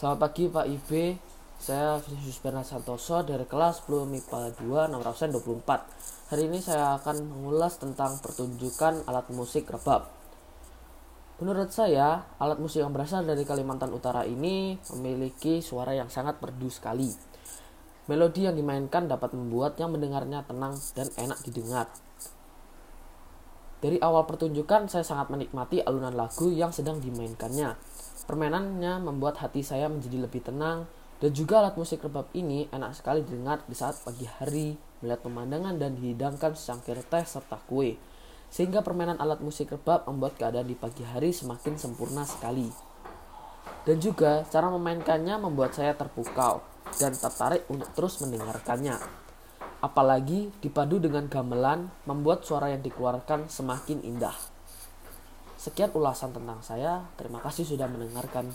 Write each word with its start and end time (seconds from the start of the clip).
Selamat 0.00 0.32
pagi 0.32 0.48
Pak 0.48 0.64
IB, 0.64 1.12
saya 1.60 2.00
Bernard 2.40 2.64
Santoso 2.64 3.20
dari 3.20 3.44
kelas 3.44 3.84
10 3.84 4.08
MIPA 4.08 4.56
2 4.64 4.88
nomor 4.88 5.12
absen 5.12 5.28
24. 5.28 5.60
Hari 6.32 6.48
ini 6.48 6.56
saya 6.64 6.96
akan 6.96 7.28
mengulas 7.28 7.76
tentang 7.76 8.16
pertunjukan 8.24 9.04
alat 9.04 9.28
musik 9.28 9.68
rebab. 9.68 10.08
Menurut 11.44 11.68
saya, 11.68 12.24
alat 12.40 12.56
musik 12.56 12.80
yang 12.80 12.96
berasal 12.96 13.28
dari 13.28 13.44
Kalimantan 13.44 13.92
Utara 13.92 14.24
ini 14.24 14.80
memiliki 14.96 15.60
suara 15.60 15.92
yang 15.92 16.08
sangat 16.08 16.40
merdu 16.40 16.72
sekali. 16.72 17.12
Melodi 18.08 18.48
yang 18.48 18.56
dimainkan 18.56 19.04
dapat 19.04 19.36
membuat 19.36 19.76
yang 19.76 19.92
mendengarnya 19.92 20.48
tenang 20.48 20.80
dan 20.96 21.12
enak 21.20 21.44
didengar. 21.44 21.92
Dari 23.84 24.00
awal 24.00 24.24
pertunjukan, 24.24 24.88
saya 24.88 25.04
sangat 25.04 25.28
menikmati 25.28 25.84
alunan 25.84 26.16
lagu 26.16 26.48
yang 26.48 26.72
sedang 26.72 27.04
dimainkannya 27.04 27.76
Permainannya 28.30 29.02
membuat 29.02 29.42
hati 29.42 29.66
saya 29.66 29.90
menjadi 29.90 30.22
lebih 30.22 30.46
tenang 30.46 30.86
dan 31.18 31.34
juga 31.34 31.58
alat 31.58 31.74
musik 31.74 32.06
rebab 32.06 32.30
ini 32.30 32.70
enak 32.70 32.94
sekali 32.94 33.26
didengar 33.26 33.66
di 33.66 33.74
saat 33.74 33.98
pagi 34.06 34.22
hari, 34.22 34.78
melihat 35.02 35.26
pemandangan 35.26 35.74
dan 35.74 35.98
dihidangkan 35.98 36.54
secangkir 36.54 37.02
teh 37.10 37.26
serta 37.26 37.58
kue. 37.66 37.98
Sehingga 38.46 38.86
permainan 38.86 39.18
alat 39.18 39.42
musik 39.42 39.74
rebab 39.74 40.06
membuat 40.06 40.38
keadaan 40.38 40.70
di 40.70 40.78
pagi 40.78 41.02
hari 41.02 41.34
semakin 41.34 41.74
sempurna 41.74 42.22
sekali. 42.22 42.70
Dan 43.82 43.98
juga 43.98 44.46
cara 44.46 44.70
memainkannya 44.78 45.34
membuat 45.50 45.74
saya 45.74 45.98
terpukau 45.98 46.62
dan 47.02 47.10
tertarik 47.10 47.66
untuk 47.66 47.90
terus 47.98 48.22
mendengarkannya. 48.22 48.94
Apalagi 49.82 50.54
dipadu 50.62 51.02
dengan 51.02 51.26
gamelan 51.26 51.90
membuat 52.06 52.46
suara 52.46 52.70
yang 52.70 52.86
dikeluarkan 52.86 53.50
semakin 53.50 54.06
indah. 54.06 54.59
Sekian 55.60 55.92
ulasan 55.92 56.32
tentang 56.32 56.64
saya. 56.64 57.04
Terima 57.20 57.36
kasih 57.44 57.68
sudah 57.68 57.84
mendengarkan. 57.84 58.48